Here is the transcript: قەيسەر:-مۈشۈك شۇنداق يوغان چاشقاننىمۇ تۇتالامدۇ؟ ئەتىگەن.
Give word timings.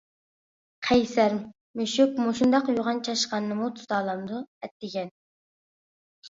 قەيسەر:-مۈشۈك 0.85 2.17
شۇنداق 2.39 2.71
يوغان 2.77 3.03
چاشقاننىمۇ 3.09 3.69
تۇتالامدۇ؟ 3.81 4.41
ئەتىگەن. 4.65 5.13